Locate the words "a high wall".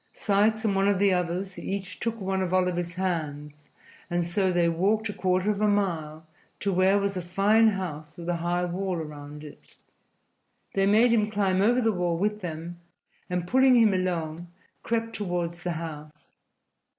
8.27-8.95